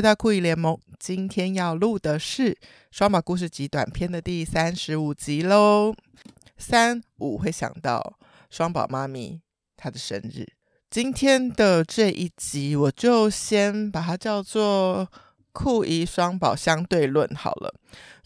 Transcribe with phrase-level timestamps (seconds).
[0.00, 0.80] 欢迎回到酷姨联盟。
[0.98, 2.54] 今天要录的是
[2.90, 5.94] 《双宝故事集》短篇的第三十五集喽。
[6.56, 9.42] 三五会想到双宝妈咪
[9.76, 10.54] 她的生日。
[10.88, 15.06] 今天的这一集，我就先把它叫做
[15.52, 17.74] “酷姨双宝相对论”好了。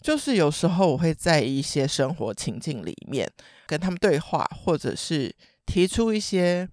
[0.01, 3.29] 就是有时候我会在一些生活情境里面
[3.67, 6.69] 跟他们对话，或者是提出一些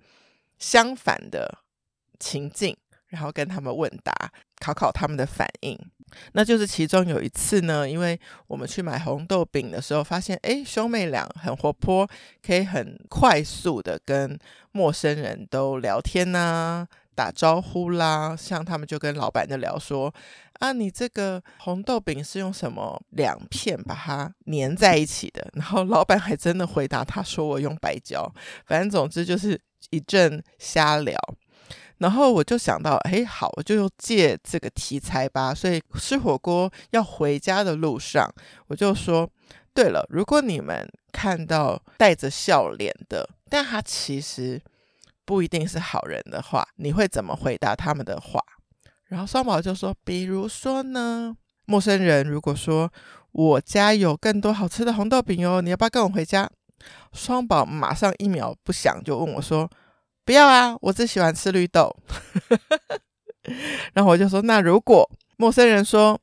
[0.61, 1.59] 相反的
[2.21, 2.77] 情境，
[3.13, 4.13] 然后跟他们问答，
[4.59, 5.79] 考考他们的反应。
[6.33, 12.09] 那就是其中有一次呢，因为我们去买红豆饼的时候，发现诶，兄妹俩很活泼，
[12.45, 14.39] 可以很快速的跟
[14.73, 20.15] 陌生人都聊天呐、打招呼啦，像他们就跟老板就聊说
[20.59, 25.49] 啊，你这个红豆饼是用什么两片把它粘在一起的？
[25.57, 28.31] 然后老板还真的回答他说我用白胶，
[28.67, 31.19] 反正总之就是一阵瞎聊。
[32.03, 35.55] 然后我就想到，哎，好，我就借这个题材吧。
[35.55, 38.31] 所以吃火锅要回家的路上，
[38.67, 39.27] 我就说，
[39.73, 44.61] 对了，如果你们看到带着笑脸的，但他其实。
[45.25, 48.41] 不一定是好人的话，你会怎么回答他们的话？
[49.05, 52.93] 然后双宝就说：“比如说呢，陌生人如果说
[53.31, 56.51] 我家有更多好吃的红豆饼哦，你要不要跟我回家？”
[57.15, 59.71] 双宝马上一秒不想就问我说
[60.25, 61.95] ：“不要啊，我只喜欢吃绿豆。
[63.95, 66.21] ”然后我就说：“那如果陌生人说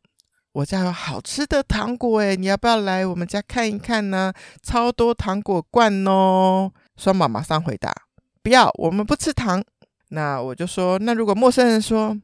[0.54, 4.34] 我家有好吃的糖果，诶，你要不要来我们家看一看呢？
[4.64, 7.94] 超多糖果罐哦。”双宝马上回答。
[8.42, 9.64] 不要，我们不吃糖。
[10.10, 12.18] 那我就说，那如果陌生人说，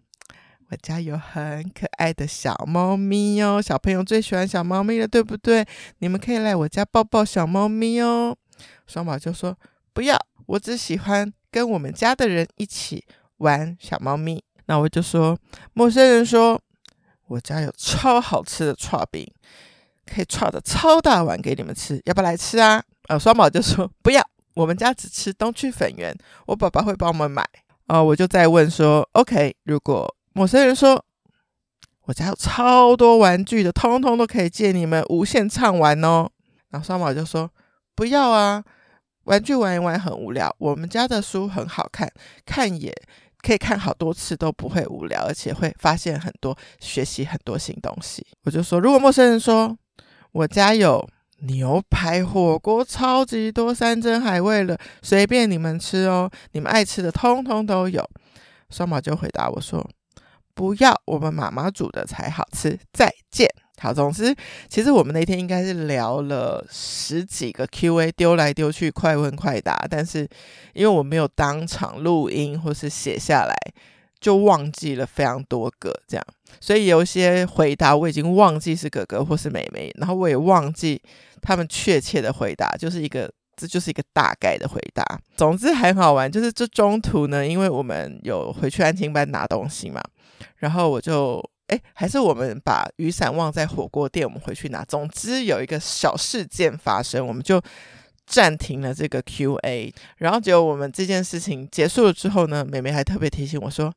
[0.69, 5.63] 我家有很可爱的小猫咪哦，小朋友最喜欢小猫咪了，对不对？
[5.99, 8.35] 你们可以来我家抱抱小猫咪哦。
[8.87, 9.55] 双宝就说，
[9.93, 13.01] 不要，我只喜欢跟我们家的人一起
[13.37, 14.43] 玩小猫咪。
[14.65, 15.39] 那我就说，
[15.71, 16.59] 陌生人说，
[17.27, 19.25] 我家有超好吃的串饼，
[20.05, 22.83] 可以串的超大碗给你们吃，要不要来吃啊？
[23.07, 24.21] 呃，双宝就说，不要。
[24.53, 26.13] 我们家只吃东区粉圆，
[26.45, 27.41] 我爸爸会帮我们买。
[27.87, 31.01] 啊、呃，我就再问说，OK，如果陌生人说
[32.01, 36.29] 我家有超多玩具的，通通都可以借你们无限畅玩哦。
[36.71, 37.49] 然后双宝就说
[37.95, 38.61] 不要啊，
[39.25, 40.53] 玩具玩一玩很无聊。
[40.57, 42.11] 我们家的书很好看，
[42.45, 42.91] 看也
[43.41, 48.25] 可以看好多次都不会无聊，而且会发现很多，学习很多新东西。
[48.43, 49.77] 我就说，如果陌生人说
[50.31, 51.07] 我家有。
[51.39, 58.09] 牛排火锅超级多，山珍海味了，随便你们吃哦，你们爱吃的通通都有。
[58.69, 59.85] 双宝就回答我说
[60.55, 63.49] ：“不要，我们妈妈煮的才好吃。”再见。
[63.79, 64.35] 好，总之，
[64.69, 69.85] 其实我们那天应该是聊了十几个 Q&A，丢来丢去，快问快答。
[69.89, 70.27] 但是
[70.73, 73.55] 因为我没有当场录音或是写下来，
[74.19, 76.25] 就忘记了非常多个这样，
[76.59, 81.01] 所以有些回答我已经忘记是哥哥或是妹妹，然后我也忘记。
[81.41, 85.05] 他们确切的回答就是一个，这就是一个大概的回答。
[85.35, 90.01] 总之很好玩，就是这中途呢，因为我们有回去安亲班拿东西嘛，
[90.57, 94.83] 然后我就哎，还是我们把雨伞忘在火锅店，我们回去拿。
[94.85, 97.61] 总之有一个小事件发生，我们就
[98.25, 99.93] 暂停了这个 Q&A。
[100.17, 103.93] 然后结果我们这件事情结束了之后呢，妹妹还特别提醒我说：“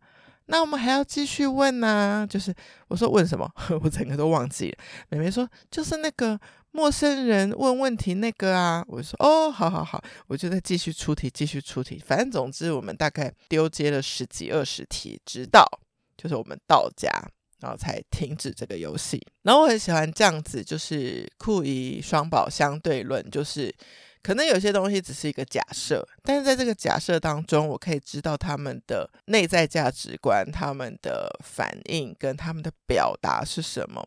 [0.47, 2.55] 那我们还要继续问呢。”就是
[2.89, 3.51] 我说问什么，
[3.83, 4.79] 我整个都忘记了。
[5.11, 6.39] 妹妹说就是那个。
[6.71, 12.01] 陌生人问问题那个啊，我说哦，好好好，我就再继续出题，继续出题。
[12.07, 15.67] 反正总之，我们大概丢接了十几二十题，直到
[16.17, 17.11] 就是我们到家，
[17.61, 19.21] 然后才停止这个游戏。
[19.43, 23.75] 然后我很喜欢这样子，就是酷姨双宝相对论，就是
[24.23, 34.07] 可能有些东西只是一个假设，但是在这个假设当中，我可以知道他们的内在价值观、他们的反应跟他们的表达是什么。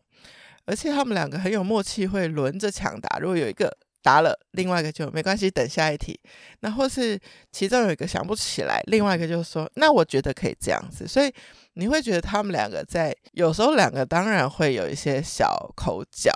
[0.64, 3.18] 而且他们两个很有默契，会轮着抢答。
[3.18, 6.18] 如果有一个答了，另外一个就没关系，等下一题。
[6.60, 7.18] 那或是
[7.50, 11.32] 其中有一个想不起来，另外一个就说：“那我觉得可以这样子。”所以
[11.74, 16.32] 你会觉得他们两个在有时候两个当然会有一些小口角，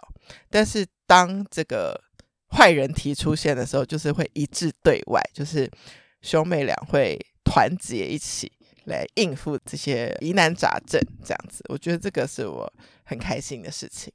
[0.49, 2.01] 但是当这个
[2.51, 5.71] 坏人题出现的时候，就是会一致对外，就是
[6.23, 8.51] 兄妹俩会团结一起。
[8.87, 12.73] 来应付这些疑难杂症，这样子，我觉得这个是我
[13.03, 14.13] 很开心的事情。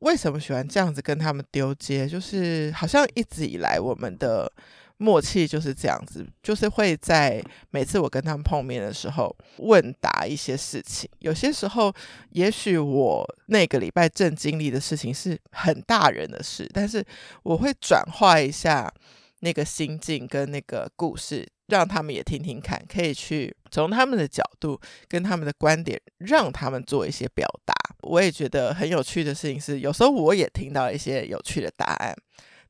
[0.00, 2.08] 为什么喜欢这样子跟他们丢接？
[2.08, 4.50] 就是好像一直以来我们的
[4.96, 11.08] 默契就是这样子，就是会在每次我跟他们碰面的时候问答一些事情。
[11.20, 11.92] 有些时候，
[12.30, 17.04] 也许我那个礼拜正经历的事情是很大人的事，但是
[17.42, 18.92] 我会转化一下
[19.40, 21.46] 那个心境跟那个故事。
[21.68, 24.78] 让他们也听听看，可以去从他们的角度
[25.08, 27.72] 跟他们的观点，让他们做一些表达。
[28.02, 32.14] 我也觉得很有趣的事情是，有时候我也听到一些有趣的答案。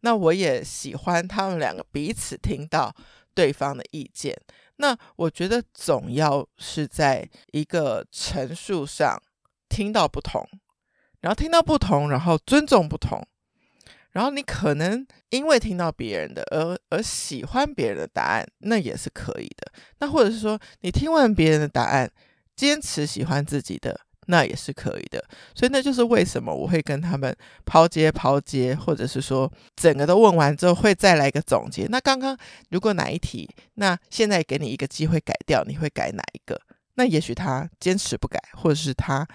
[0.01, 2.95] 那我也喜欢他们两个彼此听到
[3.35, 4.37] 对方的意见。
[4.77, 9.17] 那我觉得总要是在一个陈述上
[9.69, 10.45] 听到不同，
[11.21, 13.25] 然后听到不同，然后尊重不同。
[14.11, 19.73] 然后你可能因为听到别人的而而喜欢别人的答案，那也是可以的。
[20.01, 22.11] 那或者是说，你听完别人的答案，
[22.55, 25.23] 坚持喜欢自己的，那也是可以的。
[25.55, 27.35] 所以那就是为什么我会跟他们
[27.65, 31.87] 抛接抛接，或者是说整个都问完之后会再来一个总结。
[31.87, 32.37] 那刚刚
[32.71, 36.61] 如果哪一题，那现在给你一个机会改掉，你会改哪一个？
[36.95, 39.27] 那也许他坚持不改，或者是他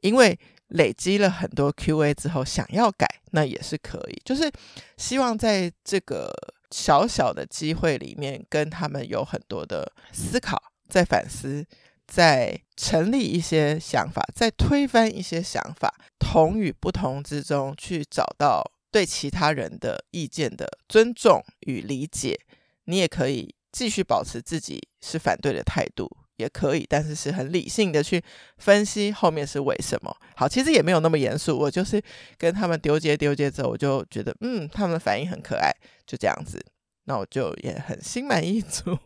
[0.00, 0.38] 因为。
[0.70, 4.20] 累积了很多 QA 之后，想要改，那也是可以。
[4.24, 4.50] 就是
[4.96, 6.28] 希望在这个
[6.72, 11.64] 小小的机会里面，跟他们有很多的思考，在反思，
[12.06, 22.38] 在成立一些想法，在推翻一些想法，同与不同之中，去找到对其他人的意见的尊重与理解。
[22.84, 26.08] 你也可以继续保持自己是反对的态度。
[26.36, 28.22] 也可以，但是是很理性的去
[28.58, 30.14] 分析后面是为什么。
[30.36, 31.98] 好，其实也没有那么严肃，我就是
[32.36, 35.72] 跟他们丢接丢接之后，我就觉得嗯，他们反应很可爱，
[36.06, 36.62] 就这样子，
[37.04, 38.98] 那我就也很心满意足。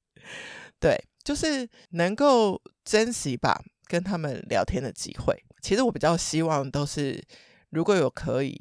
[0.78, 5.40] 对，就是能够珍惜吧，跟他们聊天的机会。
[5.62, 7.22] 其实我比较希望都是，
[7.68, 8.58] 如果有可以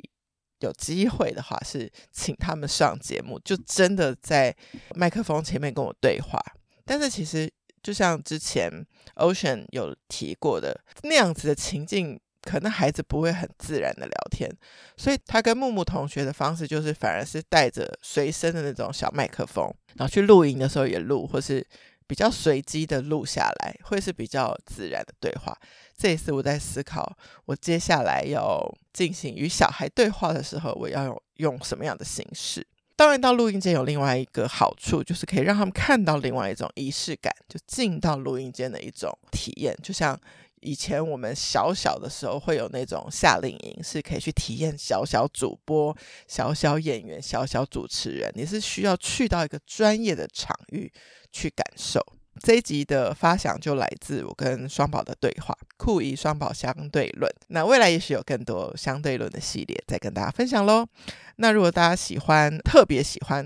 [0.59, 4.55] 有机会的话，是请他们上节目，就真的在
[4.93, 6.39] 麦克风前面跟我对话。
[6.85, 7.51] 但是其实。
[7.81, 8.69] 就像之前
[9.15, 14.51] Ocean 有提过的那样子的情境，可能孩子不会很自然的聊天，
[14.97, 21.65] 所以他跟木木同学的方式就是反而是带着随身的那种小麦克风，然后去录影的时候也录，或是
[22.09, 25.55] 比较随机的录下来，会是比较自然的对话。
[25.95, 27.15] 这也是我在思考，
[27.45, 28.59] 我接下来要
[28.91, 32.65] 进行与小孩对话的时候，我要用用什么样的形式。
[32.95, 39.77] 当然，到录音间有另外一个好处，就是可以让他们看到另外一种仪式感，就进到录音间的一种体验。
[39.83, 40.19] 就像
[40.61, 45.95] 以前我们小小的时候会有那种夏令营，是可以去体验小小主播、
[46.27, 50.91] 小小演员、小小主持人，你是需要去到一个专业的场域
[51.31, 51.99] 去感受。
[52.41, 57.29] 这一集的发想就来自我跟双宝的对话，酷姨双宝相对论。
[57.49, 60.87] 那未来也许有更多相对论的系列再跟大家分享喽。
[61.35, 63.45] 那如果大家喜欢，特别喜欢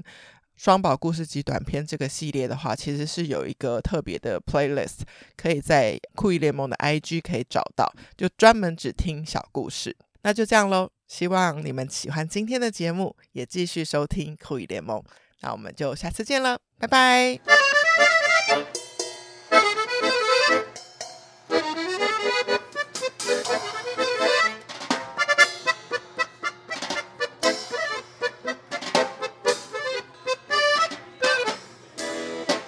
[0.55, 4.99] 双宝故事集短片这个系列的话，其实是有一个特别的 playlist，
[5.35, 9.95] 可以在酷姨联盟的 IG 可以找到，就专门只听小故事。
[10.21, 15.03] 那就这样喽，希望你们喜欢今天的节目，也继续收听酷姨联盟。
[15.41, 17.72] 那我们就下次见了，拜拜。